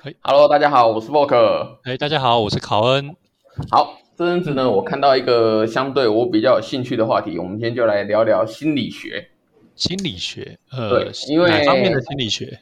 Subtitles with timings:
[0.00, 1.34] 嘿 Hello，大家好，我是 Volk。
[1.82, 3.16] 哎，大家好，我是考恩。
[3.68, 9.28] 好，这阵子呢，我看到一个相对我比较有兴趣的话题，我们今天就来聊聊心理学。
[9.74, 12.60] 心理学，呃，对因为哪方面的心理学？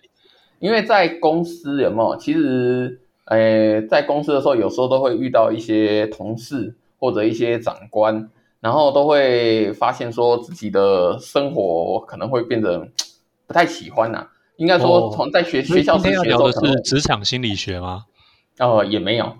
[0.60, 2.16] 因为在公司有没有？
[2.16, 8.30] 其实，呃，在公司的时候，有时候都会遇到一些同事或者一些长官，
[8.60, 12.88] 然后都会发现说自己的生活可能会变得
[13.46, 14.26] 不太喜欢呐、
[14.56, 18.04] 应该说哦从在学、学校的学的是职场心理学吗？
[18.58, 19.36] 呃也没有，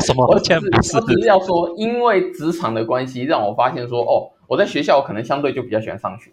[0.00, 0.24] 什么？
[0.32, 6.30] 我只是我只是要说，因为职场的关系，让我发现说，哦，我在学校可能相对就比较喜欢上学。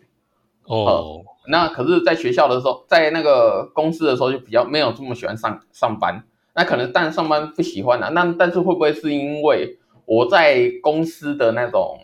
[0.64, 6.24] 哦，那可是，在学校的时候，在那个公司的时候，就比较没有这么喜欢上上班。
[6.56, 8.08] 那可能，但上班不喜欢啊。
[8.10, 12.00] 那但是会不会是因为我在公司的那种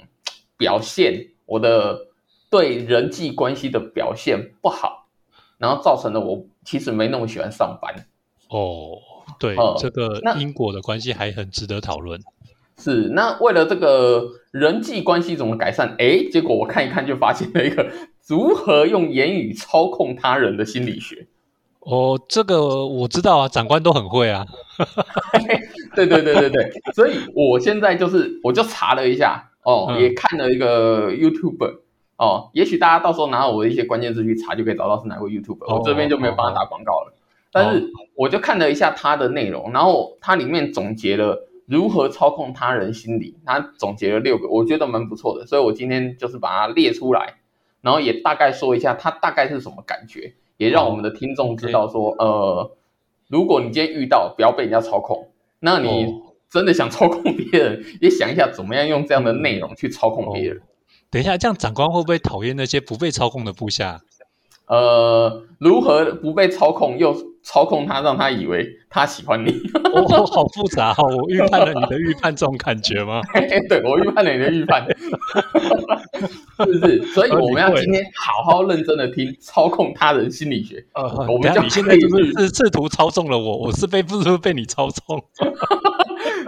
[0.58, 2.08] 表现，我的
[2.50, 5.07] 对人际关系的表现不好，
[5.58, 7.94] 然后造成了我其实没那么喜欢上班。
[8.50, 8.98] 哦，
[9.40, 12.20] 对，呃这个那因果的关系还很值得讨论。
[12.78, 15.96] 是，那为了这个人际关系怎么改善？
[15.98, 17.92] 诶，结果我看一看就发现了一个
[18.28, 21.28] 如何用言语操控他人的心理学。
[21.80, 24.46] 哦，这个我知道啊，长官都很会啊。
[25.96, 31.80] 对对对对对，所以我现在就是我就查了一下哦，嗯也看了一个 YouTube
[32.18, 35.64] 哦，也许大家到时候拿我的一些关键字去查，就可以找到是哪位 YouTube。
[35.66, 37.14] 哦我这边就没有帮他打广告了，
[37.52, 47.36] 但是我就看了一下他的内容，然后它里面总结了如何操控他人心理，他总结了六个，我觉得蛮不错的，所以我今天就是把它列出来，
[47.82, 52.72] 然后也大概说一下它大概是什么感觉，也让我们的听众知道说，呃，
[53.28, 55.30] 如果你今天遇到，不要被人家操控，
[55.60, 60.62] 那你哦真的想操控别人，也想一下怎么样用这样的内容去操控别人。
[61.10, 64.02] 等一下，这样长官会不会讨厌那些不被操控的部下？
[64.68, 69.52] 呃，如何不被操控，又操控他，让他以为他喜欢你？
[69.94, 71.04] 哦，好复杂哦！
[71.16, 73.22] 我预判了你的预判，这种感觉吗？
[73.70, 74.86] 对我预判了你的预判，
[76.58, 77.02] 是不是？
[77.14, 80.86] 所以我们要今天好好认真的听操控他人心理学。
[80.96, 83.58] 呃，我们你现在就是是试图操纵了我？
[83.60, 85.24] 我是被不是被你操纵？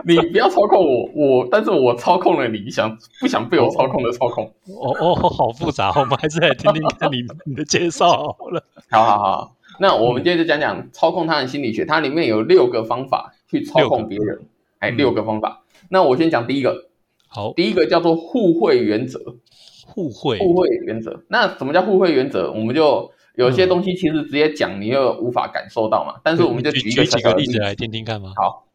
[0.06, 4.46] 你不要操控我，我但是我操控了你，想不想被我操控的操控？
[4.68, 8.64] 哦哦，好复杂，我们还是来听听看你你的介绍好了。
[8.90, 14.42] 好好好，那我们今天就讲讲操控他人心理学，它里面有六个方法去操控别人，
[14.80, 15.64] 哎，嗯六个方法。
[15.90, 16.90] 那我先讲第一个，
[17.28, 19.20] 好，第一个叫做互惠原则。
[19.92, 22.52] 互惠互惠原则，那什么叫互惠原则？
[22.52, 28.32] 我们就有些东西其实直接讲你又无法感受到嘛，但是我们就举举一个举几个例子来听听看嘛？
[28.36, 28.68] 好，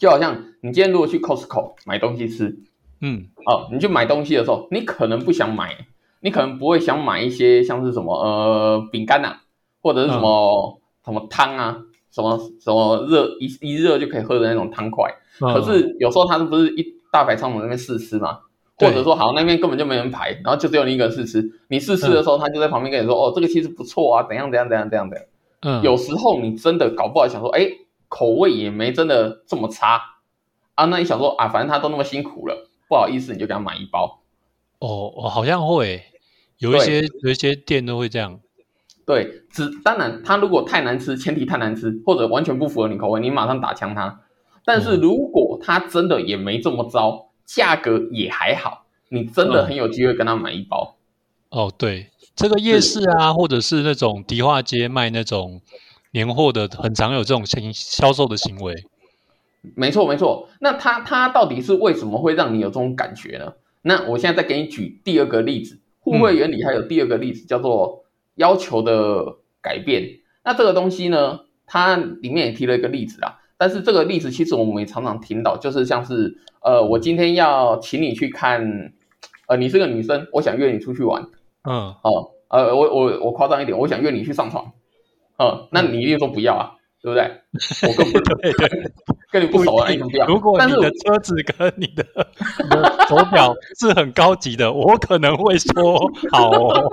[0.00, 2.58] 就好像你今天如果去 Costco 买东西吃，
[3.02, 5.76] 嗯，哦，你去买东西的时候，你可能不想买，
[6.20, 9.36] 你可能不会想买一些像是什么呃饼干呐，
[9.82, 11.76] 或者是什么、什么汤啊，
[12.10, 15.14] 什么什么热一一热就可以喝的那种汤块。
[15.38, 18.38] 可嗯是有时候他是不是一大排长龙那边试吃嘛？
[18.78, 21.52] 或者说好那边根本就没人排，然后就只有你一个人试吃。
[21.68, 25.26] 你试吃的时候，他就在旁边跟你说：“哦，这个其实不错啊，怎样怎样怎样怎样的。
[25.60, 27.70] 嗯，有时候你真的搞不好想说，哎，
[28.10, 30.02] 口味也没真的这么差
[30.74, 30.84] 啊。
[30.84, 34.20] 那你想说啊，反正他都那么辛苦了，不好意思，你就给他买一包。
[34.80, 36.02] 哦，我好像会
[36.58, 38.40] 有一些有一些店都会这样。
[39.06, 44.20] 对，只当然他如果太难吃，前提太难吃，或者完全不符合你口味，你马上打枪他。
[44.64, 50.96] 但是嗯如果他真的也没这么糟，价格也还好，你真的嗯很有机会跟他买一包。
[51.48, 55.60] 哦，对，这个夜市啊，或者是那种迪化街卖那种
[56.12, 58.84] 年货的，很常有这种行销售的行为。
[59.74, 60.48] 没错，没错。
[60.60, 63.52] 那它它到底是为什么会让你有这种感觉呢？
[63.82, 68.04] 那我现在再给你举第二个例子，互惠原理还有第二个例子叫做
[68.34, 70.20] 要求的改变。
[70.44, 73.38] 那这个东西呢，它里面也提了一个例子啊。
[73.56, 78.94] 但是这个例子其实我们也常常听到，就是像是呃，我今天要请你去看，
[79.46, 81.22] 呃，你是个女生，我想约你出去玩
[81.64, 84.72] 嗯，哦，呃，我我我夸张一点，我想约你去上床，
[85.40, 87.24] 哦，那你一定说不要啊，对不对？
[87.88, 88.92] 我根本对对。
[89.32, 90.26] 跟你不熟啊，你不要。
[90.26, 92.04] 如果你的车子跟 你的
[93.08, 96.00] 手表是很高级的， 我可能会说
[96.32, 96.90] 好哦。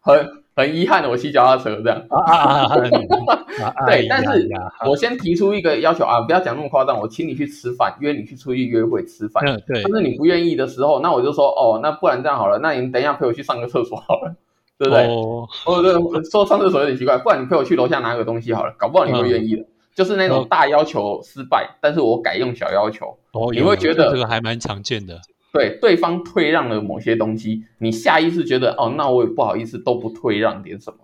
[0.00, 2.00] 很很遗憾的，我骑脚踏车这样。
[2.10, 3.74] 啊啊啊！
[3.74, 4.48] 啊对，但是
[4.88, 9.44] 我先提出一个要求啊，不要讲那么夸张，我请你去吃饭，约你去出去约会吃饭。
[9.44, 14.36] 嗯，对但，是你不愿意的时候，那我就说哦，那不然这样好了，那你等一下陪我去上个厕所好了，
[14.78, 15.06] 对不对？
[15.06, 15.92] 哦，哦，对，
[16.30, 19.64] 说上厕所有点奇怪，不然你陪我去楼下拿个东西好了，搞不好你会愿意的。
[19.94, 25.18] 就是那种大要求失败，但是我改用小要求，哦，你会觉得这个还蛮常见的。
[25.54, 30.98] 对对方退让了某些东西，你下意识觉得哦，那我也不好意思都不退让点什么。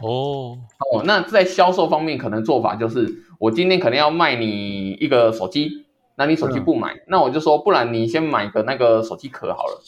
[0.00, 0.58] 哦
[0.92, 5.86] 哦，那在销售方面，可能做法就是，我今天可能要卖你一个手机，
[6.16, 9.80] 那你手机嗯不买，那我就说，不然你先买个那个手机壳好了。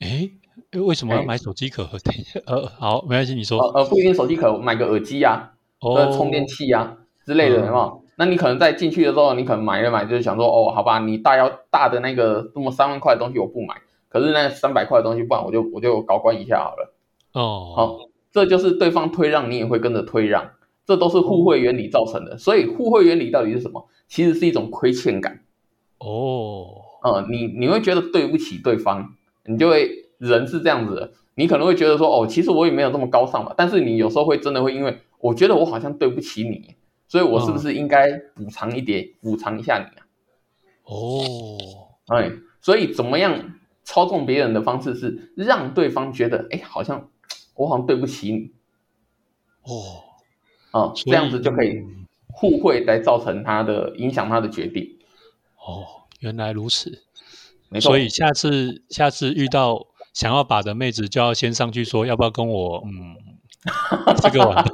[0.00, 0.30] 诶，
[0.72, 1.84] 诶为什么要哎买手机壳？
[2.04, 3.58] 等一下，呃，好，没关系，你说。
[3.58, 8.02] 呃呃，不一定手机壳，买个耳机啊，哦呃，充电器啊之类的，嗯有没有？
[8.18, 13.74] 那你可能在进去的时候，你可能买了买，就是想说，哦，好吧，你大要大的那个这么三万块的东西我不买，
[14.08, 16.94] 可是那三百块的东西，不然我就我就搞关一下好了。
[17.32, 17.98] 哦，好，
[18.32, 20.50] 这就是对方推让，你也会跟着推让，
[20.86, 22.38] 这都是互惠原理造成的。
[22.38, 23.86] 所以互惠原理到底是什么？
[24.08, 25.40] 其实是一种亏欠感。
[25.98, 26.66] 哦，
[27.02, 29.14] 呃，你你会觉得对不起对方，
[29.46, 36.74] 你就会人是这样子的，你可能会觉得说，哦，其实我也没有这么高尚吧，但是你有时候会真的会因为我觉得我好像对不起你，
[37.08, 40.06] 所以我是不是应该补偿一点，补偿一下你啊？
[40.84, 41.58] 哦，
[42.06, 47.10] 哎，所以怎么样操纵别人的方式是让对方觉得，哎，好像
[47.54, 48.50] 我好像对不起你
[49.62, 50.02] 哦，
[50.70, 54.96] 啊、所这样子就可以嗯互惠来造成他的影响他的决定。
[55.58, 55.84] 哦，
[56.20, 57.02] 原来如此。
[57.68, 63.16] 没错，所以下次下次遇到想要把的妹子，就要先上去说，要不要跟我嗯
[64.22, 64.66] 吃个晚饭？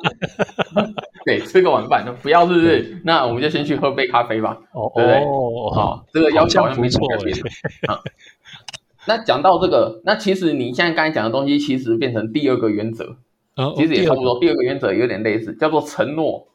[1.25, 3.01] 对，吃个晚饭，不要是不是？
[3.05, 4.59] 那我们就先去喝杯咖啡吧。
[4.73, 7.01] 哦对不对哦，好，这个要求好像没错。
[9.07, 13.17] 那讲到这个，那其实你现在刚才讲的东西，其实变成第二个原则，
[13.57, 14.21] 呃其实也差不。
[14.21, 14.41] 哦多。
[14.41, 16.49] 第二个原则有点类似，叫做承诺。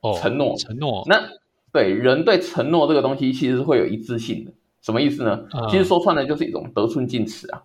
[0.00, 1.04] 哦承诺承诺。
[1.06, 1.20] 那
[1.72, 4.52] 对人对承诺这个东西，其实会有一致性的。
[4.82, 5.46] 什么意思呢？
[5.52, 7.62] 啊其实说穿了就是一种得寸进尺啊。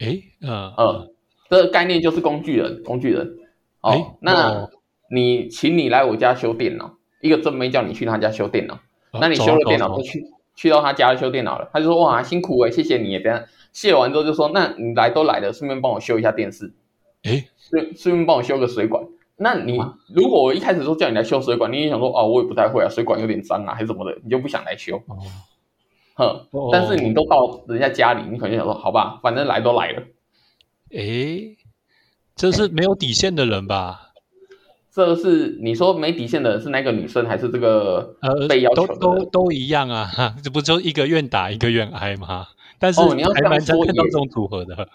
[0.00, 1.10] 诶，嗯呃，
[1.48, 3.36] 这个概念就是工具人，工具人。
[3.80, 4.70] 哦，那哦
[5.10, 8.74] 你请你来我家修电脑，一个正妹叫你去他家修电脑，
[9.12, 10.24] 哦那你修了电脑就去
[10.56, 13.18] 去到他家修电脑了，他就说哇辛苦哎、谢谢你。
[13.20, 16.74] 等一下谢完之后就说，那你来都来了，顺便帮我修一下电视，
[17.22, 19.04] 诶，顺顺便帮我修个水管。
[19.36, 25.00] 那你啊如果我一开始说叫你来修水管，你也想说哦我也不太会啊，水管有点脏啊还是什么的，你就不想来修。
[26.16, 30.02] 哦哼，哦但是你都到人家家里，你可能就想说好吧，反正来都来了。
[30.90, 31.56] 诶，
[32.34, 34.02] 这是没有底线的人吧？
[34.92, 39.00] 这是你说没底线的人是那个女生还是这个呃，被要求的人？
[39.00, 42.46] 都都一样啊，哈 这不就一个愿打一个愿挨吗？
[42.78, 44.88] 但是哦你要这样说也这种组合的。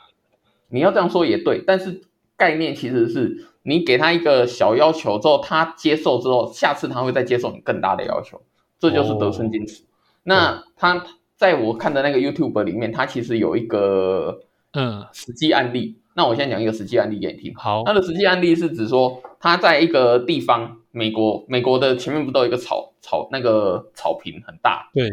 [0.69, 2.01] 你要这样说也对，但是
[2.35, 8.41] 概念其实是你给他一个小要求之后，他接受之后，下次他会再接受你更大的要求，
[8.79, 9.83] 这就是得寸进尺。
[10.23, 14.41] 那他在我看的那个 YouTube 里面，他其实有一个
[14.73, 15.97] 嗯，实际案例。
[16.13, 17.55] 那我现在讲一个实际案例给你听。
[17.55, 25.09] 好他，的实际案例是指说，他在一个地方，美国，美国的前面不都有一个草草那个草坪很大，对，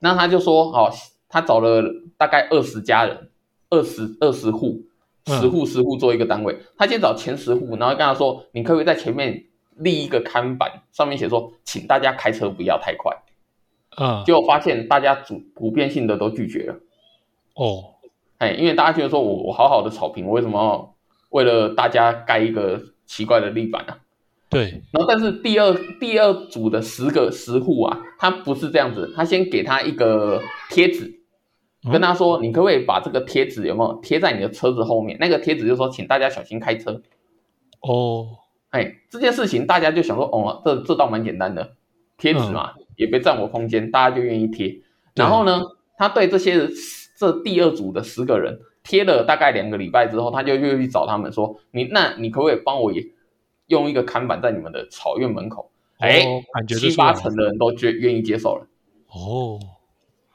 [0.00, 0.92] 那他就说，哦，
[1.30, 1.82] 他找了
[2.18, 3.30] 大概二十家人，
[3.70, 4.82] 二十二十户，
[5.24, 6.58] 嗯十户十户做一个单位。
[6.76, 9.46] 他先找前十户，然后跟他说，你可不可以在前面
[9.78, 13.16] 立一个看板，上面写说，请大家开车不要太快。
[13.96, 16.74] 嗯，结果发现大家主普遍性的都拒绝了，
[17.54, 17.94] 哦，
[18.38, 20.94] 哎，因为大家觉得说我我好好的草坪，我为什么要
[21.30, 23.98] 为了大家盖一个奇怪的地板啊？
[24.50, 30.40] 对，然后，但是第二第二组的十个十户啊，他不是这样子，他先给他一个
[30.70, 31.20] 贴纸，
[31.84, 31.90] 嗯。
[31.90, 35.16] 跟他说，你可不可以把这个贴纸有没有贴在你的车子后面？
[35.18, 37.02] 那个贴纸就说，请大家小心开车。
[37.80, 38.28] 哦，
[38.70, 41.72] 哎，这件事情大家就想说，哦，这这倒蛮简单的，
[42.16, 44.80] 贴纸嘛，也别占我空间，大家就愿意贴。
[45.14, 45.62] 然后呢，
[45.96, 46.68] 他对这些
[47.16, 53.04] 这第二组的十个人贴了大概两个礼拜之后，他就又去找他们说，你那你可不可以帮我也
[53.68, 55.70] 用一个看板在你们的草院门口？
[55.98, 58.66] 哎、哦感觉七八成的人都觉愿意接受了。
[59.08, 59.60] 哦，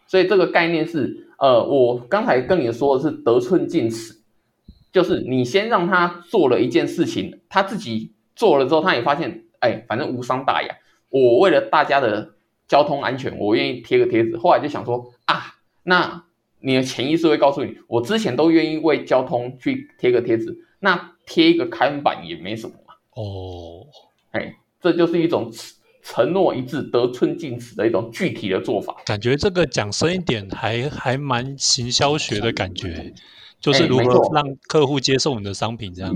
[0.07, 4.15] 所以这个概念是，呃，我刚才跟你说的是得寸进尺，
[4.91, 10.73] 就是你先让他做了一件事情，他自己做了之后，他也发现，哎，反正无伤大雅。
[11.09, 12.35] 我为了大家的
[12.67, 14.37] 交通安全，我愿意贴个贴纸。
[14.37, 16.25] 后来就想说，啊，那
[16.59, 22.93] 你的潜意识会告诉你，我之前都愿意为交通去贴个贴纸，那贴一个看板也没什么嘛。
[23.15, 23.87] 哦，
[24.31, 25.51] 哎，这就是一种
[26.03, 28.95] 承诺一致、得寸进尺的一种具体的做法。
[29.05, 33.13] 感觉这个讲深一点还还蛮行销学的感觉，
[33.59, 36.15] 就是如何让客户接受你的商品这样。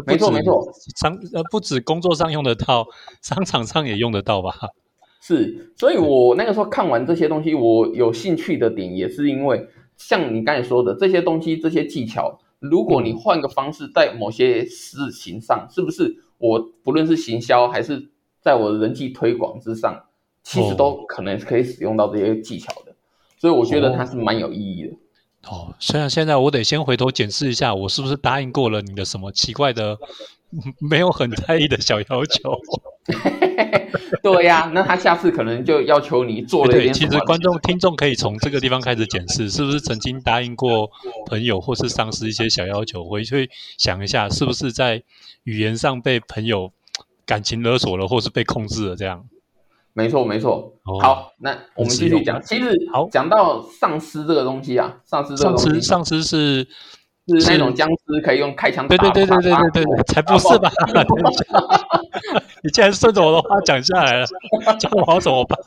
[0.00, 2.86] 这没错没错商呃不止工作上用得到，
[3.22, 4.54] 商场上也用得到吧？
[5.20, 18.08] 是，所以我那个时候看完这些东西，我有兴趣的点也是因为，像你刚才说的这些东西、这些技巧，如果你换个方式，在某些事情上，是不是我不论是行销还是
[18.40, 20.04] 在我的人际推广之上，
[20.44, 22.94] 其实都可能可以使用到这些技巧的。
[23.36, 24.92] 所以我觉得它是蛮有意义的。
[24.92, 24.96] 哦，
[25.78, 29.96] 虽然现在我得先回头检视一下，我是不是答应过了你的什么奇怪的
[30.80, 32.58] 没有很在意的小要求。
[34.22, 37.10] 对呀，那他下次可能就要求你做了一对，点什么。
[37.10, 40.90] 其实观众听众可以从这个地方开始检视，是不是曾经答应过
[41.26, 43.48] 朋友或是上司一些小要求，回去
[43.78, 45.02] 想一下，是不是在
[45.44, 46.72] 语言上被朋友
[47.24, 49.24] 感情勒索了，或是被控制了这样。
[49.96, 50.74] 没错，没错。
[50.84, 52.40] 哦好，那我们继续讲。
[52.42, 56.62] 其实好讲到丧尸这个东西啊，丧尸这个上东西丧尸是，
[57.40, 60.70] 是那种僵尸可以用开枪打对对对对对对对对，才不是吧？
[62.62, 64.26] 你竟然顺着我的话讲下来了，
[64.78, 65.58] 叫我好怎么办？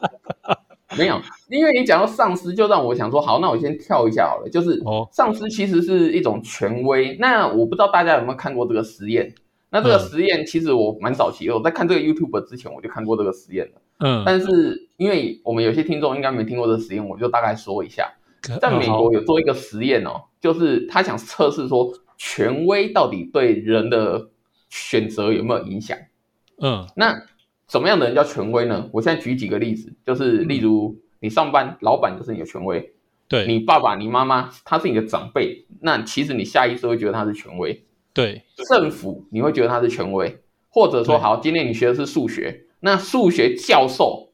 [0.97, 1.19] 没有，
[1.49, 4.49] 因为你讲到丧尸，就让我想说，好，那我先跳一下好了。
[4.49, 7.17] 就是哦丧尸其实是一种权威。
[7.19, 9.33] 那我不知道大家有没有看过这个实验？
[9.71, 13.81] 那这个嗯实验其实我蛮早期的，我在看这个 YouTube 之前我就看过这个实验了。
[13.99, 18.11] 嗯，但是因为我们有些听众应该没听过这个实验，我就大概说一下。
[18.61, 24.29] 在美国有做一个实验哦，就是他想测试说权威到底对人的
[24.69, 25.97] 选择有没有影响。
[26.61, 27.21] 嗯那
[27.67, 28.89] 什么样的人叫权威呢？
[28.93, 32.81] 我现在举几个例子，就是例如你上班，老板就是你的权威；
[33.27, 37.83] 对你爸爸、你妈妈，他是你的长辈，那其实你下意识会觉得他是权威。
[38.19, 44.33] 对政府你会觉得他是权威，或者说好，今天你学的是数学，那数学教授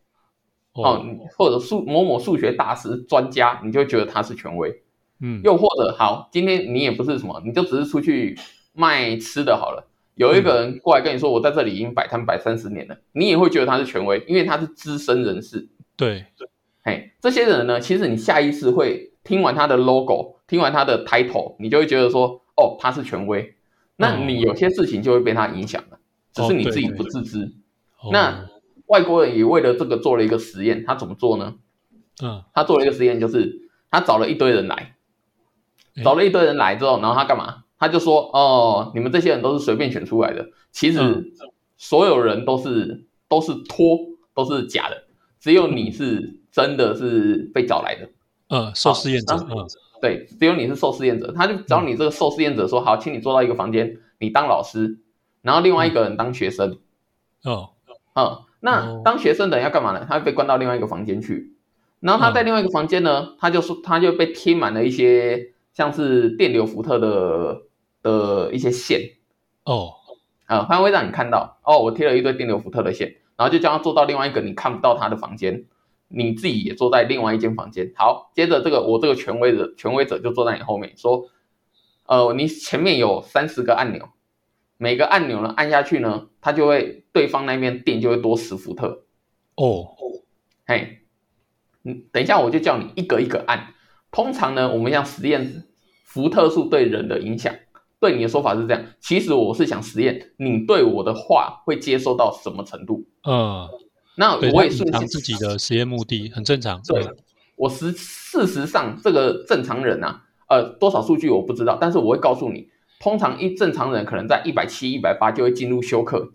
[0.74, 1.06] 哦哦，
[1.38, 4.82] 或者数某某数学大师、专家，你就觉得他是权威。
[5.22, 8.38] 嗯又或者好，今天你也不是什么，你就只是出去
[8.74, 9.88] 卖吃的好了。
[10.16, 15.70] 有一个人过来跟你说，我在这里已经摆摊摆三十年了，你也会觉得他是权威，因为他是资深人士。
[15.96, 16.26] 对
[16.84, 23.55] 嘿，这些人呢，其实你下意识会听完他的 logo，听完他的 title，你就会觉得说，哦，他是权威。
[23.98, 26.00] 那你有些事情就会被他影响了，
[26.34, 27.54] 只是你自己不自知。
[28.00, 28.48] 哦那
[28.88, 31.56] 外国人也为了这个做了一个实验，他怎么做呢？
[32.22, 34.96] 嗯他做了一个实验，就是他找了一堆人来，
[36.04, 37.64] 找了一堆人来之后，然后他干嘛？
[37.78, 41.32] 他就说：“哦，你们这些人都是随便选出来的，其实嗯
[41.78, 43.98] 所有人都是都是托，
[44.34, 45.04] 都是假的，
[45.42, 48.10] 只有你是真的是被找来的。
[48.48, 49.36] 嗯受试验者
[50.02, 51.32] 对，只有你是受试验者。
[51.32, 55.00] 他就找你这个受试验者说：好，请你坐到一个房间，你当老师，
[55.42, 56.78] 然后另外一个人当学生。
[57.44, 57.72] 哦。
[58.14, 59.02] 嗯，那哦。
[59.04, 60.06] 当学生的人要干嘛呢？
[60.08, 61.54] 他会被关到另外一个房间去，
[62.00, 67.62] 然后他在另外一个房间呢，他就说他就被贴满了一些像是电流伏特的
[68.02, 69.02] 的一些线。
[69.64, 69.94] 哦。
[70.46, 75.66] 啊，他会让你看到哦，我贴了一堆电流伏特的线，然后就叫他坐到另外一个你看不到他的房间，
[76.08, 77.92] 你自己也坐在另外一间房间。
[77.96, 81.30] 好，接着这个我这个权威的权威者就坐在你后面说，
[82.06, 84.10] 呃，你前面有三十个按钮，
[84.78, 89.04] 每个按钮呢按下去呢，它就会对方那边电就会多十伏特。
[89.56, 89.88] 哦
[90.68, 91.00] 嘿，
[91.84, 93.74] 嗯，等一下我就叫你一个一个按。
[94.12, 95.64] 通常呢，我们像实验
[96.04, 97.54] 伏特数对人的影响，
[98.00, 98.84] 对你的说法是这样。
[99.00, 103.06] 其实我是想实验你对我的话会接受到什么程度。
[103.24, 103.68] 嗯，
[104.16, 106.82] 那我也顺势藏自己的实验目的很正常。
[106.88, 107.06] 对，
[107.56, 112.70] 我实事实上这个正常人啊，呃，多少数据我不知道，但是我会告诉你，
[113.00, 116.34] 通常一正常人可能在一百七、一百八就会进入休克，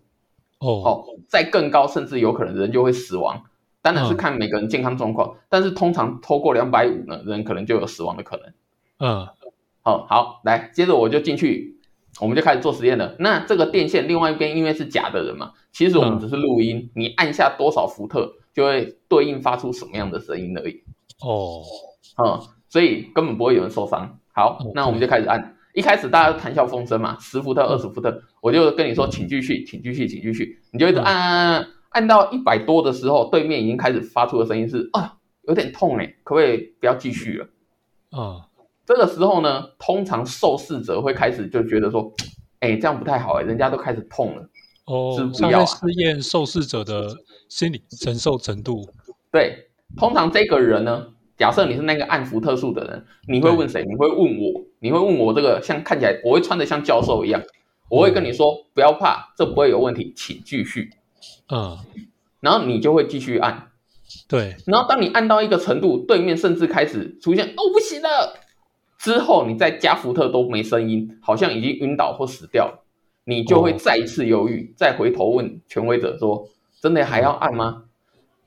[0.59, 3.43] 哦哦，再更高甚至有可能人就会死亡。
[3.81, 8.53] 当然是嗯看每个人健康状况，但是通常超过两百五呢，人可能就有死亡的可能。
[8.99, 9.27] 嗯
[9.81, 11.79] 好好，来，接着我就进去，
[12.19, 13.15] 我们就开始做实验了。
[13.19, 20.83] 那这个电线另外一边因为是假的人嘛，其实我们嗯只是录音，你按下多少伏特，就会对应发出什么样的声音而已。
[21.21, 21.61] 哦
[22.17, 24.19] 嗯，所以根本不会有人受伤。
[24.33, 25.55] 好哦，那我们就开始按。
[25.73, 35.13] 一开始大家都谈笑风生嘛，十伏特、二十伏特，我就跟你说，请继续，请继续，请继续，你就一直按按按按，按到一百多的时候，对面已经开始发出的声音是啊，
[35.43, 37.47] 有点痛哎，可不可以不要继续了？
[38.11, 38.41] 嗯
[38.93, 42.11] 这个时候呢，通常受试者会开始就觉得说，
[42.59, 44.49] 哎，这样不太好哎，人家都开始痛了。
[44.85, 47.15] 哦是，不要啊试验受试者的
[47.47, 48.85] 心理承受程度。
[49.31, 51.07] 对，通常这个人呢，
[51.37, 53.85] 假设你是那个按伏特数的人，你会问谁？
[53.85, 57.41] 你会问我，你会问我这个像看起来我会穿的像教授一样，
[57.89, 60.89] 我会跟你说不要怕，这不会有问题，请继续。
[61.49, 61.77] 嗯，
[62.41, 63.69] 然后你就会继续按，
[64.27, 68.35] 对，然后当你按到一个程度，对面甚至开始出现哦不行了，
[69.01, 72.85] 之后你再加福特都没声音，好像已经晕倒或死掉了，
[73.23, 76.47] 你就会哦再一次犹豫，再回头问权威者说
[76.79, 77.85] ：“真的还要按吗？”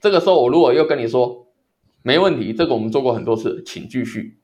[0.00, 1.48] 这个时候我如果又跟你说
[2.02, 4.38] 没问题，这个我们做过很多次，请继续。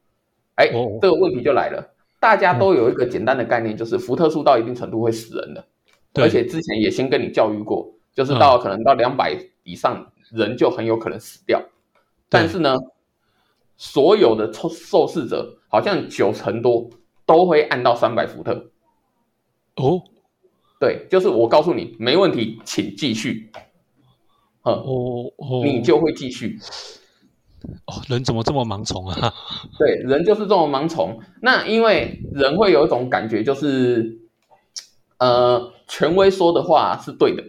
[0.57, 5.64] 哎哦，这个问题就来了，大家都有一个简单的概念，就是福特数到一定程度会死人的，
[6.14, 11.62] 而且之前也先跟你教育过，就是到可能到两百以上，人就很有可能死掉。
[12.29, 12.76] 但是呢，
[13.81, 16.91] 所有的受受试者好像九成多
[17.25, 18.71] 都会按到三百伏特。
[19.77, 20.03] 哦，
[20.79, 23.51] 对，就是我告诉你没问题，请继续，
[24.65, 26.59] 嗯，哦哦，你就会继续。
[27.87, 29.33] 哦，人怎么这么盲从啊？
[29.79, 31.19] 对，人就是这么盲从。
[31.41, 34.21] 那因为人会有一种感觉，就是
[35.19, 37.43] 呃，权威说的话是对的，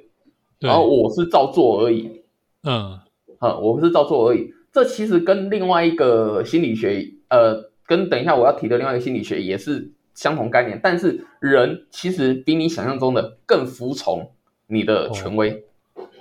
[0.60, 2.24] 对然后我是照做而已，
[2.64, 3.02] 嗯
[3.40, 4.54] 啊，我不是照做而已。
[4.72, 10.80] 这其实跟另外一个心理学，呃，跟等一下我要提的另外一个心理学也是相同概念。
[10.82, 14.32] 但是人其实比你想象中的更服从
[14.68, 15.66] 你的权威。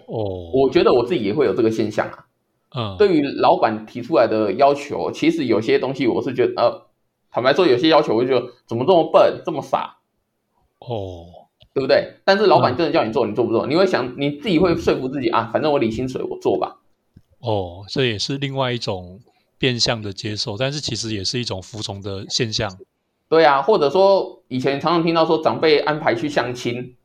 [0.06, 2.26] 哦，我觉得我自己也会有这个现象啊。
[2.76, 6.86] 嗯，对于老板提出来的要求，其实有些东西我是觉得，呃，
[7.30, 9.98] 坦白说，有些要求我就觉得怎么这么笨，这么傻，
[10.80, 12.14] 哦，对不对？
[12.24, 13.66] 但是老板嗯真的叫你做，你做不做？
[13.66, 16.76] 你会想，你自己会说服自己啊，反正我领薪水，我做吧。
[17.40, 19.20] 哦，这也是另外一种
[19.58, 22.70] 变相的接受，但是其实也是一种服从的现象。
[23.28, 26.96] 对啊，或者说以前常常听到说长辈安排去相亲，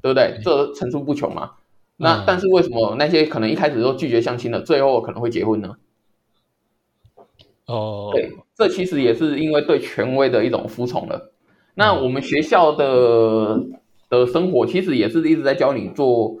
[0.00, 0.38] 对不对？
[0.42, 1.52] 这层出不穷嘛。
[1.96, 5.76] 那嗯但是为什么那些可能一开始都拒绝相亲的，最后可能会结婚呢？
[7.66, 11.32] 哦，对，这其实也是因为对权威的一种服从了。
[11.74, 13.60] 那嗯我们学校的
[14.08, 16.36] 的生活其实也是一直在教你做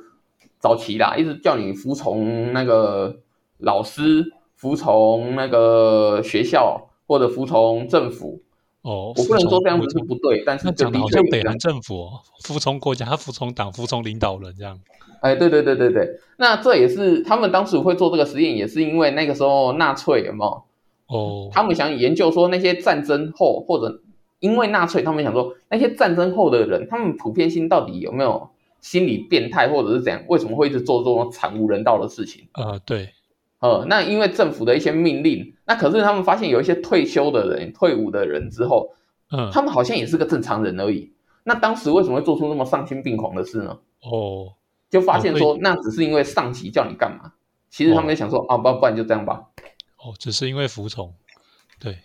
[0.58, 3.16] 早期啦，一直叫你服从那个
[3.62, 4.24] 老师，
[4.56, 8.42] 服从那个学校，或者服从政府。
[8.82, 14.78] 哦，我不能说这样子是不对，但是那就的讲的好像北韩政府哦，服从国家，服从党，服从领导人这样。
[15.20, 20.62] 哎，对对对对对，那这也是他们当时会做这个实验，也是因为那个时候纳粹有没有？
[21.06, 24.02] 哦，他们想研究说那些战争后或者
[24.40, 28.48] 因为纳粹，他们想说那些战争后的人，他们普遍性到底有没有
[28.80, 30.20] 心理变态或者是怎样？
[30.26, 32.48] 为什么会一直做这种惨无人道的事情？
[32.54, 33.10] 呃，对，
[33.62, 38.90] 呃，那因为政府的一些命令，那可是他们发现有一些退休的人、退伍的人之后，
[39.30, 41.12] 嗯，他们好像也是个正常人而已。
[41.44, 43.78] 那当时为什么会做出那么丧心病狂的事呢？
[44.02, 44.52] 哦，
[44.90, 47.32] 就发现哦说，那只是因为上级叫你干嘛。
[47.70, 49.44] 其实他们就想说，啊，不不然就这样吧，
[49.96, 51.14] 哦，只是因为服从，
[51.78, 51.98] 对，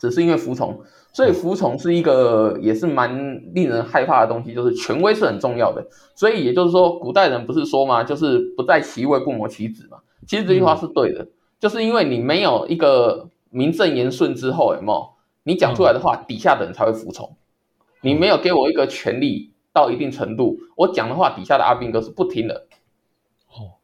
[0.00, 0.82] 只是因为服从。
[1.12, 5.86] 所以服从是一个也是蛮令人害怕的东西，就是权威是很重要的。
[6.14, 9.98] 所以也就是说，古代人不是说嘛，就是不在其位不谋其职嘛。
[10.26, 11.28] 其实这句话是对的，
[11.60, 15.14] 就是因为你没有一个名正言顺之后，有没有？
[15.44, 17.36] 你讲出来的话，底下的人才会服从。
[18.02, 22.66] 你没有给我一个权利到一定程度，我讲的话，底下的阿兵哥是不听的。
[23.48, 23.78] 哦，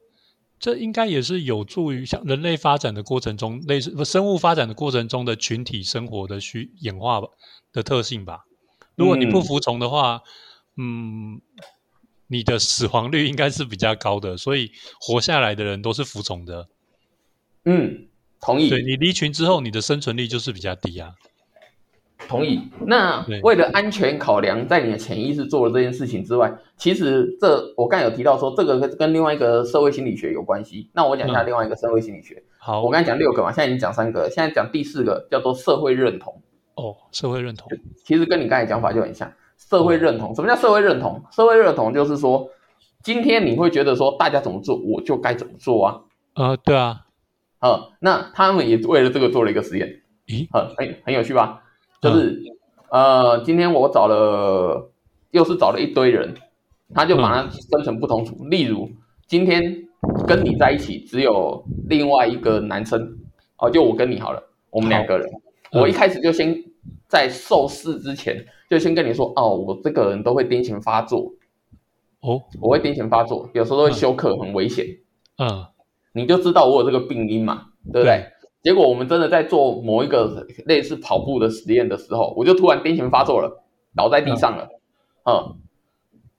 [0.59, 7.29] 这应该也是有助于像人类发展的过程中，类似不生物发展的过程中的群体生活的需演化吧
[7.73, 8.45] 的特性吧。
[8.97, 10.23] 如果你不嗯服从的话，
[10.77, 11.41] 嗯，
[12.33, 16.67] 你的死亡率应该是比较高的，所以活下来的人都是服从的。
[17.67, 18.09] 嗯，
[18.41, 18.71] 同意。
[18.71, 21.13] 对你离群之后，你的生存率就是比较低啊。
[22.27, 22.61] 同意。
[22.87, 30.89] 那为了安全考量，在你的潜意识做了这件事情之外，其实这我刚才有提到说，这个跟跟另外一个社会心理学有关系。
[30.95, 32.43] 那我讲一下嗯另外一个社会心理学。
[32.59, 36.41] 好我刚才讲六个嘛，现在已经讲三个，现在讲第四个叫做社会认同。
[36.77, 37.69] 哦，社会认同，
[38.05, 39.31] 其实跟你刚才讲法就很像。
[39.71, 41.23] 社会认同，什么叫社会认同？
[41.31, 42.49] 社会认同就是说，
[43.03, 46.01] 今天你会觉得说大家怎么做，我就该怎么做啊。
[46.35, 47.07] 呃，对啊，
[47.61, 49.89] 呃，那他们也为了这个做了一个实验。
[50.27, 51.63] 咦，很很很有趣吧？
[52.01, 52.43] 就是、
[52.91, 54.91] 呃，今天我找了，
[55.31, 56.35] 又是找了一堆人，
[56.95, 58.45] 他就把它分成不同组。
[58.49, 58.91] 例如，
[59.27, 59.63] 今天
[60.27, 63.17] 跟你在一起只有另外一个男生，
[63.59, 65.27] 哦，就我跟你好了，我们两个人。
[65.29, 65.39] 嗯
[65.81, 66.55] 我一开始就先
[67.13, 71.35] 在受试之前，就先跟你说，哦，我这个人都会癫痫发作，
[72.21, 74.87] 哦，我会癫痫发作，有时候都会休克，很危险。
[75.37, 75.67] 嗯，
[76.15, 78.25] 你就知道我有这个病因嘛，对不对？
[78.63, 83.63] 结果我们真的在做某一个类似跑步的实验的时候，我就突然癫痫发作了，
[83.95, 84.71] 倒在地上了。
[85.27, 85.59] 嗯，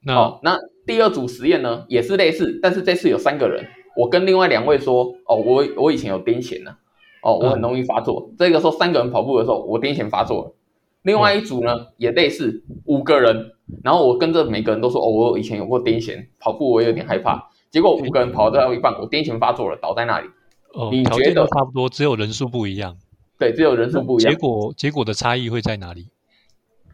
[0.04, 0.58] 那、好，那
[0.88, 6.78] 第二组实验呢，也是类似，但是这次有三个人，我跟另外两位说，哦，我我以前有癫痫呢，
[7.22, 8.32] 哦，我很容易发作。
[8.40, 10.56] 这个时候三个人跑步的时候，我癫痫发作了。
[11.04, 13.52] 另外一组呢，也类似五个人，
[13.84, 17.50] 然后我跟着每个人都说，哦，我以前有过癫痫，跑步我有点害怕。
[17.70, 20.28] 结果五个人跑到一半，我癫痫发作了，倒在那里。
[20.74, 22.98] 哦，你觉得差不多，只有人数不一样。
[23.38, 24.40] 对，只有人数不一样结。
[24.40, 26.08] 果结果的差异会在哪里？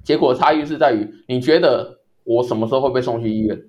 [0.03, 3.61] 结果差异是在于，你觉得我什么时候会被送去医院？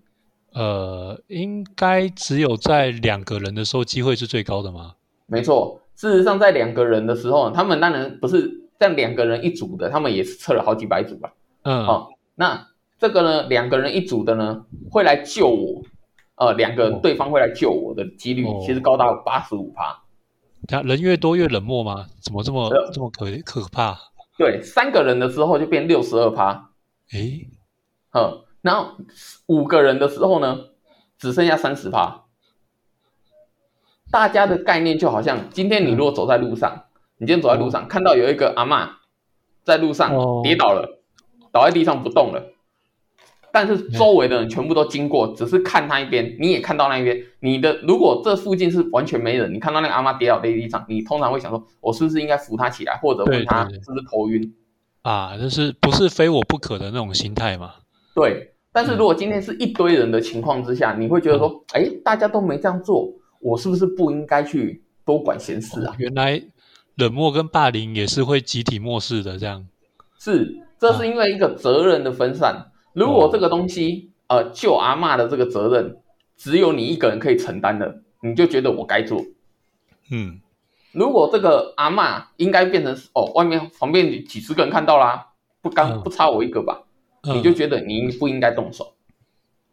[0.54, 4.94] 呃，应该只有在两个人的时候机会是最高的吗？
[5.26, 11.34] 没错，事实上在两个人的时候，他们当然不是在两个人一组的，他们也是测了好几百组吧。
[11.64, 12.66] 嗯，哦，那
[12.98, 15.82] 这个呢，两个人一组的呢，会来救我，
[16.36, 20.02] 呃，两个哦对方会来救我的几率哦其实高达八十五趴。
[20.66, 22.06] 他人越多越冷漠吗？
[22.22, 23.98] 怎么这么呃这么可可怕？
[24.38, 26.70] 对，三个人的时候就变六十二趴。
[27.12, 27.50] 诶，
[28.14, 28.96] 嗯，然后
[29.44, 30.58] 五个人的时候呢，
[31.18, 32.24] 只剩下三十趴。
[34.10, 36.86] 大家的概念就好像，今天你如果走在路上，
[37.20, 38.88] 你今天走在路上看到有一个阿嬷
[39.62, 41.02] 在路上哦跌倒了，
[41.52, 42.42] 倒在地上不动了，
[43.52, 47.22] 但是周围的人全部都经过，只是看他一边，你也看到那一边。
[47.40, 54.54] 你的如果这附近是完全没人，你看到那个阿嬷跌倒在地上，你通常会想说，我是不是应该扶她起来，或者问她是不是头晕？
[55.02, 57.74] 啊，就是不是非我不可的那种心态嘛？
[58.14, 58.54] 对。
[58.72, 65.92] 但是如果今天是一堆人的情况之下，你会觉得说，哎，大家都没这样做，我是不是不应该去多管闲事啊？
[65.98, 66.40] 原来
[66.96, 69.66] 冷漠跟霸凌也是会集体漠视的，这样
[70.18, 72.70] 是，这是因为一个责任的分散。
[72.92, 75.96] 如果这个东西，呃，救阿嬷的这个责任
[76.36, 79.24] 只有你一个人可以承担的，你就觉得我该做。
[80.10, 80.40] 嗯，
[80.92, 85.28] 如果这个阿嬷应该变成哦，外面旁边几十个人看到啦，
[85.62, 86.82] 不刚嗯不差我一个吧，
[87.22, 88.94] 嗯你就觉得你不应该动手。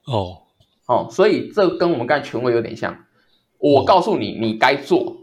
[0.06, 0.44] 哦，
[0.88, 2.98] 哦，所以这跟我们刚才权威有点像。
[3.60, 5.18] 我告诉你，你该做，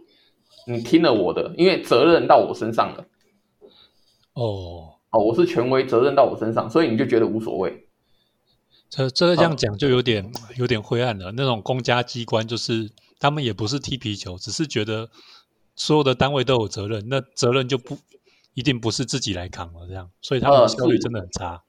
[0.66, 3.04] 你听了我的，因为责任到我身上了。
[4.34, 7.86] 哦，哦，我是权威，责任到我身上，所以你就觉得无所谓。
[8.90, 11.32] 这这个这样讲就有点有点灰暗了。
[11.36, 15.08] 那种公家机关就是他们也不是踢皮球，只是觉得
[15.74, 17.98] 所有的单位都有责任，那责任就不
[18.54, 21.62] 一定不是自己来扛了，这样，所以他们的效率真的很差。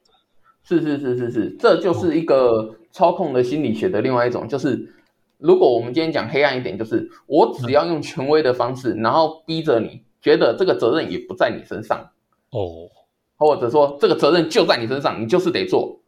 [0.64, 4.94] 是是是是是，这就是一个操控的心理学的另外一种，就是
[5.38, 12.10] 如果我们今天讲黑暗一点，就是我只要用权威的方式，然后逼着你觉得这个责任也不在你身上，
[12.52, 12.89] 哦，
[13.36, 16.00] 或者说这个责任就在你身上，你就是得做，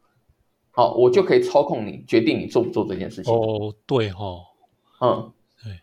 [0.70, 3.34] 好，我就可以操控你，决定你做不做这件事情。
[3.34, 4.24] 哦，对哈、
[5.00, 5.80] 嗯，对。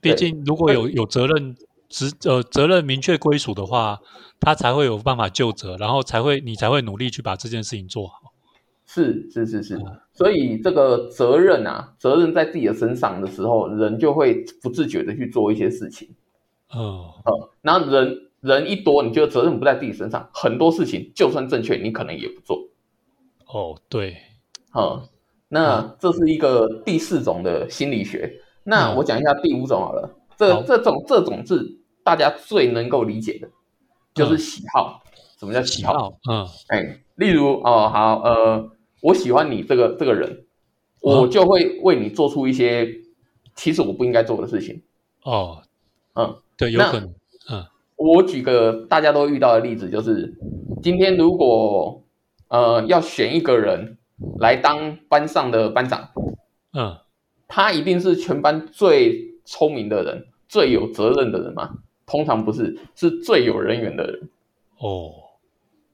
[0.00, 1.56] 毕竟如果有有责任
[1.88, 4.00] 职呃责任明确归属的话，
[4.38, 8.33] 他才会有办法就责，然后才会你才会努力去把这件事情做好。
[8.86, 16.08] 是是是是嗯，所以这个责任啊，责任在自己的身上的时候，人就会不自觉的去做一些事情。
[16.74, 16.80] 嗯，
[17.24, 22.58] 呃，然后人人一多，你觉得责任不在自己身上，很多事情就算正确，你可能也不做。
[23.46, 24.16] 哦，对，
[24.72, 25.08] 呃，
[25.48, 28.40] 那这是一个第四种的心理学。
[28.64, 30.10] 那嗯我讲一下第五种好了。
[30.36, 33.48] 这好这种这种是大家最能够理解的，
[34.14, 35.00] 就是嗯喜好。
[35.38, 35.92] 什么叫喜好？
[35.92, 38.70] 喜好，嗯，哎，例如哦，好，呃，
[39.04, 40.46] 我喜欢你这个这个人，
[41.02, 42.88] 哦我就会为你做出一些
[43.54, 44.80] 其实我不应该做的事情。
[45.24, 45.62] 哦，
[46.14, 47.14] 嗯，对，有可能，
[47.50, 50.34] 嗯我举个大家都遇到的例子，就是
[50.82, 52.02] 今天如果
[52.48, 53.98] 呃要选一个人
[54.38, 56.08] 来当班上的班长，
[56.72, 56.96] 嗯，
[57.46, 61.76] 他一定是全班最聪明的人、最有责任的人吗？
[62.06, 64.30] 通常不是，是最有人缘的人。
[64.78, 65.23] 哦。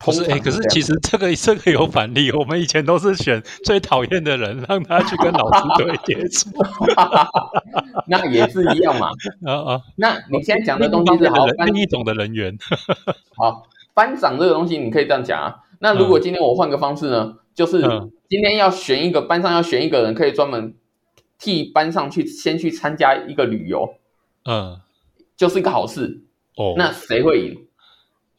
[0.02, 6.48] 不是，哎，可是其实这个这个有反例，我们以前都是选最讨厌的人，让他去跟老师对接触。
[8.08, 9.10] 那也是一样嘛。
[9.44, 12.56] 啊啊，那你现在讲的东西是好班一种的人员。
[13.36, 15.56] 好，班长这个东西你可以这样讲啊。
[15.80, 20.74] 那如果今天我换个方式呢，就是嗯今天要选一个班上要选一个人，可以专门
[21.38, 23.96] 替班上去先去参加一个旅游，
[24.44, 24.80] 嗯，
[25.36, 26.22] 就是一个好事。
[26.56, 27.66] 哦，那谁会赢？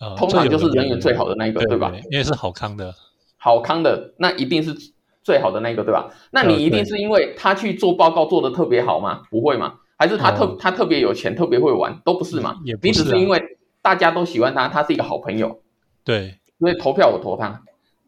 [0.01, 1.93] 呃通常就是人缘最好的那一个，对对吧？？
[2.09, 2.93] 因为是好康的。
[3.37, 4.75] 好康的那一定是
[5.23, 6.11] 最好的那个，对吧？
[6.31, 9.21] 那你呃一定是因为他去做报告做的特别好吗？
[9.29, 9.75] 不会吗？
[9.97, 12.57] 还是他特、哦他特别有钱，特别会玩，都不是嘛？
[12.65, 13.39] 也不你只是因为
[13.81, 15.61] 大家都喜欢他，他是一个好朋友，
[16.03, 17.61] 对，所以投票我投他。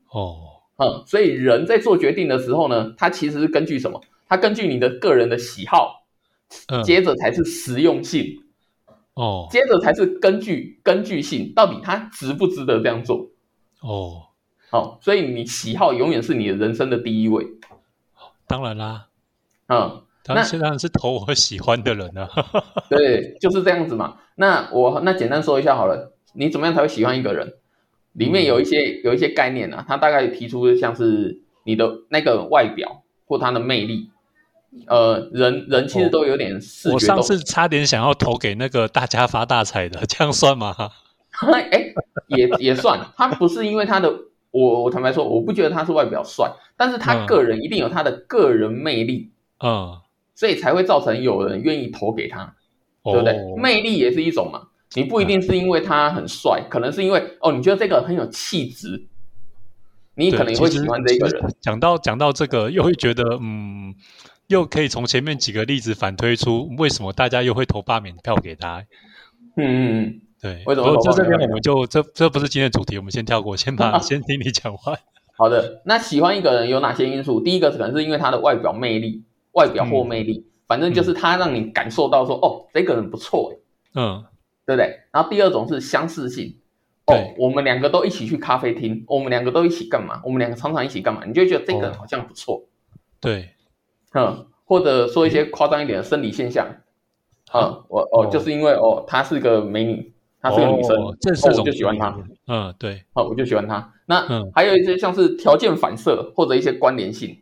[0.10, 0.38] 哦，
[0.78, 4.02] 嗯，所以人在做决定的时候呢，他其实是根据什么？
[4.28, 6.04] 他根据你的个人的喜好，
[6.68, 8.26] 嗯，接着才是实用性，
[9.16, 13.30] 哦接着才是根据根据性，到底他值不值得这样做？
[13.82, 14.30] 哦，
[14.72, 17.46] 哦，所以你喜好永远是你的人生的第一位。
[18.48, 19.08] 当然啦，
[19.68, 22.30] 嗯，当然当然是投我喜欢的人啊。
[22.90, 24.18] 对，就是这样子嘛。
[24.36, 27.54] 那我那简单说一下好了，你怎么样才会喜欢一个人？
[28.14, 34.10] 里面有一些有一些概念啊，他大概提出像是你的那个外表或他的魅力。
[34.88, 40.76] 呃，人人其实都有点视觉动我上次差点想要投给那个大家发大财的， 这样算吗？
[41.72, 41.94] 哎，
[42.28, 44.12] 也也算，他不是因为他的，
[44.52, 50.00] 我我坦白说，我不觉得他是外表帅，但是他嗯个人一定有他的个人魅力，嗯，
[50.36, 52.56] 所以才会造成有人愿意投给他，
[53.04, 53.34] 对不对？
[53.34, 59.08] 哦魅力也是一种嘛，你不一定是因为他很帅，可能是因为哦，你觉得这个很有气质，
[60.16, 61.56] 你可能也会喜欢这个人。
[61.60, 63.96] 讲到讲到这个，又会觉得嗯，
[64.48, 68.86] 又可以从前面几个例子反推出为什么大家又会投罢免票给他。
[69.56, 71.24] 嗯嗯嗯，对，为什么不过投罢免票？
[71.24, 75.00] 这这边我们就这这不是今天的主题，我们先跳过，先把 先听你讲完。
[75.36, 77.42] 好的，那喜欢一个人有哪些因素？
[77.42, 83.52] 第一个可能是因为他的外表魅力，外表或魅力，反正就是他让你感受到说，哦，这个人不错，
[83.96, 84.24] 嗯，
[84.66, 85.00] 对不对？
[85.12, 86.56] 然后第二种是相似性，
[87.08, 90.22] 哦，我们两个都一起去咖啡厅，我们两个都一起干嘛？
[90.24, 91.24] 我们两个常常一起干嘛？
[91.26, 92.64] 你就觉得这个人好像不错，
[93.20, 93.50] 对，
[94.14, 96.68] 嗯，或者说一些夸张一点的生理现象，
[97.54, 103.94] 嗯，我哦，就是因为哦，她是个美女，她是个女生，这是我就喜欢她，嗯，对，好，我就喜欢她。
[104.06, 107.42] 那还有一些像是条件反射或者一些关联性，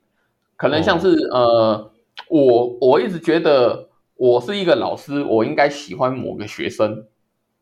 [0.57, 1.91] 可能像是呃，
[2.29, 7.05] 我我一直觉得我是一个老师，我应该喜欢某个学生。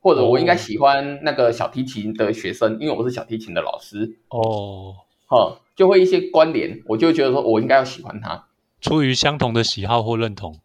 [0.02, 4.16] 或者我应该喜欢那个小提琴的学生，因为我是小提琴的老师。
[4.30, 4.96] 哦，
[5.26, 8.48] 好，就会一些关联，我就觉得说我应该要喜欢他，
[8.82, 10.60] 出于相同的喜好或认同，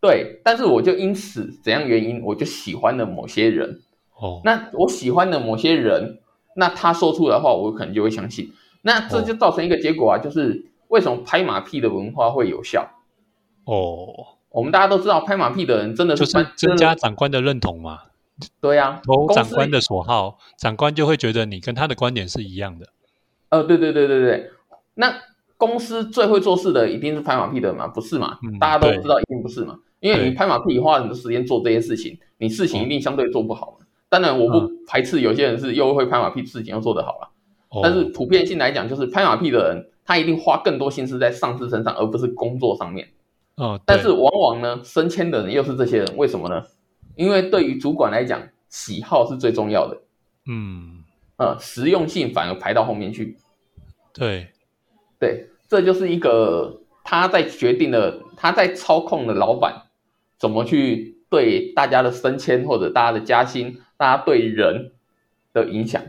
[0.00, 3.80] 对，但是我就因此怎样原因，我就喜欢了某些人
[4.14, 6.20] 哦，那我喜欢的某些人，
[6.56, 12.90] 那他说出来的话，我可能就会相信，那这就造成一个结果啊，就是为什么拍马屁的文化会有效？
[13.64, 18.00] 哦，我们大家都知道，拍马屁的人真的是增加长官的认同嘛。
[18.60, 22.88] 对呀，投长官的所好，长官就会觉得你跟他的观点是一样的。
[23.50, 24.50] 呃，对对对对对，
[24.94, 25.14] 那
[25.62, 27.86] 公司最会做事的一定是拍马屁的嘛？
[27.86, 28.36] 不是嘛？
[28.58, 29.78] 大家都知道一定不是嘛？
[30.00, 33.78] 因为你拍马屁花很多时间做这些事情，你事情一定相对做不好。
[34.08, 37.30] 当然，我不排斥有些人是又会拍马屁，事情又做得好了。
[37.80, 43.08] 但是普遍性来讲，就是拍马屁的人，他一定花更多心思在上司身上，而不是工作上面。
[43.56, 46.64] 哦，但是往往呢，升迁的人又是这些人，为什么呢？
[47.14, 49.96] 因为对于主管来讲，喜好是最重要的。
[50.50, 51.04] 嗯，
[51.36, 53.36] 呃，实用性反而排到后面去。
[54.12, 54.48] 对，
[55.18, 59.84] 对，这就是一个他在决定的，他在操控的老板
[60.38, 64.92] 怎么去对大家的升迁或者大家的加薪，大家对人
[65.54, 66.02] 的影响。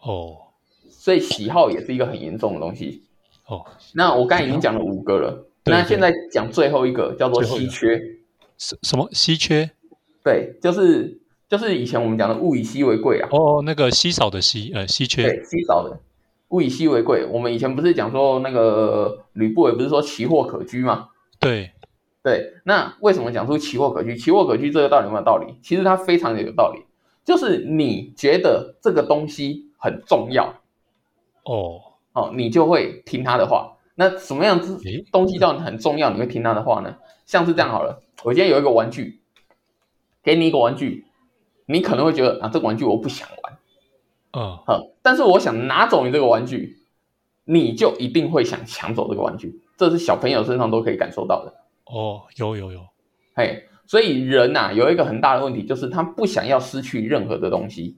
[0.00, 0.48] 哦，
[0.90, 3.04] 所以喜好也是一个很严重的东西。
[3.46, 3.64] 哦，
[3.94, 8.02] 那我刚才已经讲了五个了，那现在讲最后一个叫做稀缺。
[8.58, 9.70] 什什么稀缺？
[10.24, 13.28] 对，就是就是以前我们讲的物以稀为贵啊。
[13.30, 15.22] 哦，那个稀少的稀，呃，稀缺。
[15.22, 15.96] 对，稀少的，
[16.48, 17.24] 物以稀为贵。
[17.26, 21.08] 我们以前不是讲说那个吕不韦不是说奇货可居吗？
[21.38, 21.72] 对，
[22.22, 22.54] 对。
[22.64, 24.16] 那为什么讲出奇货可居？
[24.16, 25.54] 奇货可居这个道理有没有道理？
[25.62, 26.82] 其实它非常的有道理。
[27.24, 30.54] 就是你觉得这个东西很重要，
[31.44, 31.80] 哦
[32.12, 33.76] 哦，你就会听他的话。
[33.94, 34.78] 那什么样子
[35.10, 36.10] 东西叫很重要？
[36.10, 36.96] 你会听他的话呢？
[37.26, 39.20] 像是这样好了，我今天有一个玩具。
[40.22, 41.06] 给你一个玩具，
[41.66, 43.55] 你可能会觉得啊，这个玩具我不想玩，
[44.38, 46.76] 嗯，好，但是我想拿走你这个玩具，
[47.46, 51.54] 你就一定会想抢走这个玩具，这是小朋友身上都可以感受到的。
[51.86, 52.80] 哦，有有有，
[53.34, 57.96] 嘿，所以人呐有一个很大的问题，就是他不想要失去任何的东西。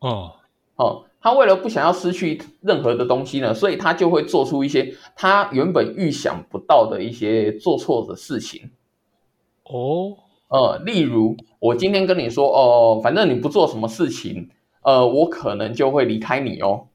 [0.00, 0.34] 哦，
[0.76, 8.70] 哦，他为了不想要失去任何的东西呢，所以他就会做出一些他原本预想不到的一些做错的事情。
[9.62, 10.18] 哦。
[10.50, 14.48] 呃，例如我今天跟你说，哦，反正你不做什么事情，
[14.88, 16.86] 呃，我可能就会离开你哦。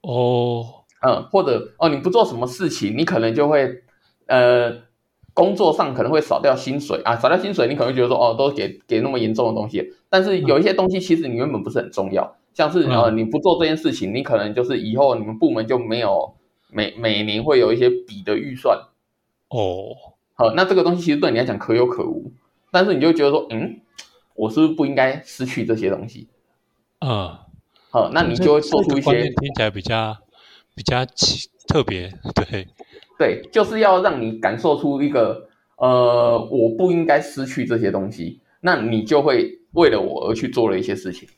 [0.00, 0.64] 哦，
[1.02, 3.82] 嗯，或者哦，你不做什么事情，你可能就会，
[4.24, 4.74] 呃，
[5.34, 16.32] 工作上可能会少掉薪水啊，少掉薪水，你可能觉得说，哦，都给给那么严重的东西，但是有一些东西其实你原本不是很重要，像是呃，你不做这件事情，你可能就是以后你们部门就没有
[16.70, 18.78] 每每年会有一些笔的预算。
[19.50, 19.92] 哦，
[20.32, 22.32] 好，那这个东西其实对你来讲可有可无。
[22.70, 23.80] 但是你就觉得说，嗯，
[24.34, 26.28] 我是不是不应该失去这些东西？
[27.00, 27.38] 嗯，
[27.90, 30.16] 好，那你就会做出一些听起来比较
[30.74, 32.68] 比较奇特别，对
[33.18, 41.28] 对，就是要让你感受出一个呃，我不应该失去这些东西，那你就会为了我而去做了一些事情。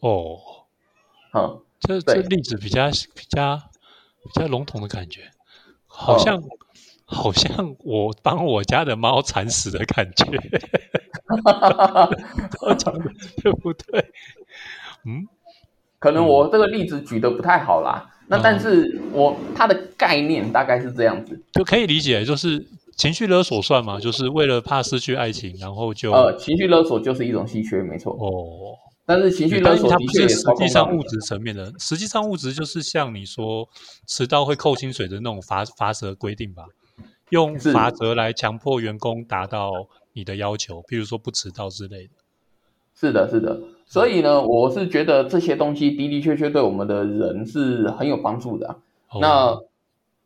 [0.00, 0.38] 哦，
[1.32, 3.56] 好，这这例子比较比较
[4.24, 5.30] 比较笼统的感觉，
[5.86, 6.42] 好像。
[7.06, 10.24] 好像我帮我家的猫惨死的感觉，
[12.62, 13.04] 我讲的
[13.42, 14.10] 对不对？
[15.04, 15.26] 嗯，
[15.98, 18.10] 可能我这个例子举的不太好啦。
[18.26, 24.00] 那但是我它的概念大概是这样子，就可以理解，就是情绪勒索算吗？
[24.00, 28.14] 就是为了怕失去爱情，然后就呃，情绪勒索就是一种稀缺，没错。
[28.14, 33.68] 哦，但是情绪勒索它不是实际上物质层面的，实际上物质就是像你说
[34.06, 36.64] 迟到会扣薪水的那种罚罚则规定吧。
[37.30, 39.70] 用罚则来强迫员工达到
[40.12, 42.10] 你的要求，譬如说不迟到之类的。
[42.94, 43.60] 是的，是的。
[43.86, 48.76] 所以呢，我是觉得这些东西的的确确对我们的人是很有帮助的。
[49.20, 49.58] 那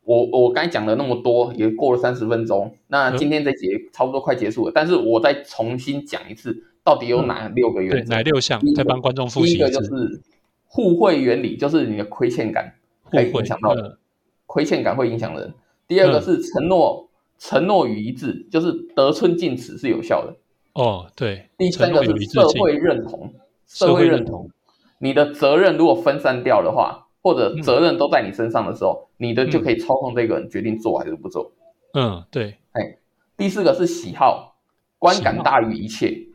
[0.03, 2.75] 我我刚才讲了那么多，也过了三十分钟。
[2.87, 8.15] 那今天这节差不多快结束了，但是我再重新讲一次，到底有哪六个原则？
[8.15, 8.59] 哪六项？
[8.75, 10.21] 再帮观众复习一个就是
[10.65, 12.73] 互惠原理，就是你的亏欠感。
[13.11, 13.97] 可以影响到人，
[14.45, 15.51] 亏欠感会影响人。
[15.87, 20.35] 第二个是承诺，承诺与一致，就是得寸进尺是有效的。
[20.73, 21.49] 哦，对。
[21.57, 23.33] 第三个是社会认同，
[23.69, 24.49] 社会认同。
[24.97, 31.53] 你的责任如果分散掉的话，或者责任都在你身上的时候，你的就可以操控这个人决定做还是不做。
[31.93, 32.57] 嗯，对。
[32.71, 32.97] 哎，
[33.37, 34.55] 第四个是喜好，
[34.97, 36.27] 观感大于一切。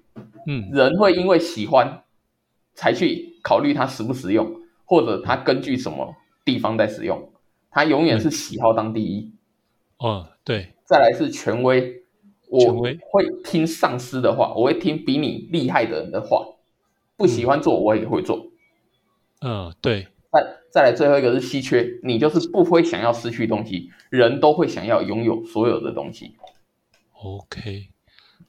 [0.47, 2.05] 嗯，人会因为喜欢
[2.75, 4.51] 才去考虑它实不实用，
[4.85, 7.33] 或者它根据什么地方在使用，
[7.71, 9.35] 它永远是喜好当第一。
[9.99, 10.69] 哦，对。
[10.85, 12.03] 再来是权威，
[12.51, 12.61] 我
[13.11, 16.45] 会听上司的话，我会听比你厉害的人的话，
[17.25, 18.49] 不喜欢做我也会做。
[19.41, 20.09] 嗯，对。
[20.31, 26.37] 再再来最后一个是稀缺，你就是不会想要失去东西，人都会想要拥有所有的东西。
[27.23, 27.89] OK，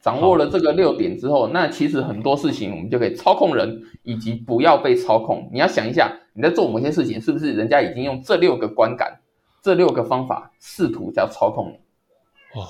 [0.02, 5.48] 掌握了这个六点之后，那其实很多事情我们就可以操控人，以及不要被操控。
[5.50, 9.20] 你要想一下，你在做某些事情，是不是人家已经用这六个观感、
[9.62, 12.60] 这六个方法试图在操控你？
[12.60, 12.66] 哦，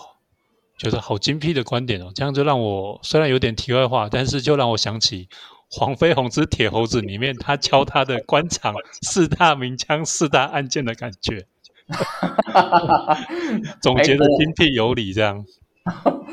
[0.77, 5.29] 觉得好精辟的观点哦，这样就让我虽然有点题外话，但是就让我想起。
[5.71, 11.47] 黄飞鸿之铁猴子里面，他教他的官场四大名枪、四大案件的感觉，
[13.81, 15.45] 总结的精辟有理，这样。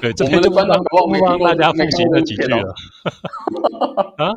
[0.01, 2.57] 对，这边就不帮大家复习那几句了。
[4.17, 4.33] 啊，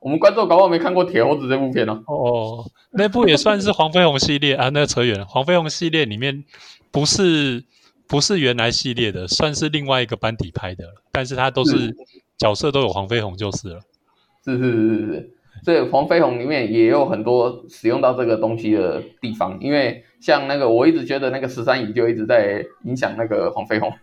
[0.00, 2.02] 我们观众搞不好没看过《铁猴子》这部片呢。
[2.06, 4.68] 哦，那部也算是黄飞鸿系列啊。
[4.70, 6.44] 那扯远了，黄飞鸿系列里面
[6.90, 7.64] 不是
[8.08, 11.94] 不是原来系列的，算是另外一个班底拍的，但是他都是
[12.36, 13.80] 角色都有黄飞鸿就是了。
[14.44, 15.30] 是是是是是，
[15.62, 23.92] 所以黄飞鸿里面也有很多使用到这个东西的地方，因为像那个我一直觉得那个十三姨就一直在影响那个黄飞鸿。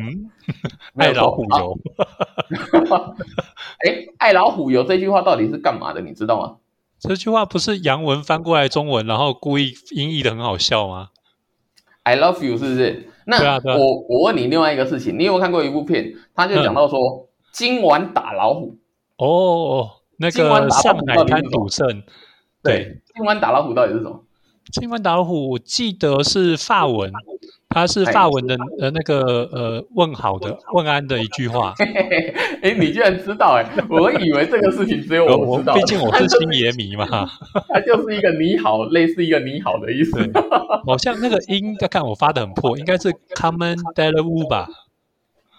[0.00, 0.30] 嗯，
[0.98, 1.78] 爱老虎油。
[3.86, 6.00] 哎，爱老虎油这句话到底是干嘛的？
[6.00, 6.56] 你知道吗？
[6.98, 11.10] 这句话不是洋文翻过来中文，然后故意音译的很好笑吗
[12.02, 13.08] ？I love you 是不是？
[13.24, 16.12] 那我我问你另外一个事情，你有没有看过一部片？
[16.34, 17.27] 他就讲到说。
[17.52, 18.76] 今晚打老虎
[19.16, 22.02] 哦，那个上海滩赌圣，
[22.62, 24.24] 对，今晚打老虎到底是什么？
[24.72, 27.10] 今晚打老虎，我记得是法文，
[27.70, 31.74] 它是法文的呃那个呃问好的问安的一句话。
[32.62, 33.64] 哎，你居然知道哎？
[33.88, 37.06] 我以为这个事情只有我知道，毕竟我是星爷迷嘛。
[37.68, 40.30] 它就是一个你好，类似一个你好的意思。
[40.84, 44.68] 好像那个音，看我发的很破，应该是 Common Delu 吧。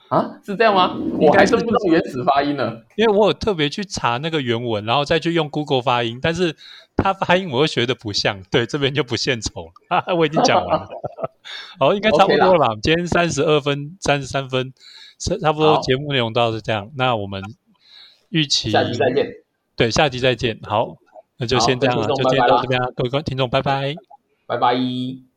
[0.10, 0.98] 啊，是这样吗？
[1.20, 6.56] 我还是不知道原始发音呢，因为我有特别去查那个原文，然后再去用 Google 发音，但是
[6.96, 10.04] 它发音我又学的不像，对，这边就不献丑了。
[10.18, 10.90] 我已经讲完了，
[11.80, 12.76] 好，应该差不多了吧？
[12.82, 14.74] 今天三十二分三十三分，
[15.20, 16.90] 差差不多节目内容到是这样。
[16.96, 17.44] 那我们
[18.30, 19.28] 预期下期再见，
[19.76, 20.60] 对，下期再见。
[20.64, 20.96] 好，
[21.38, 23.94] 那就先这样了，就今天到这边，各位观听众，拜拜，
[24.48, 25.29] 拜拜。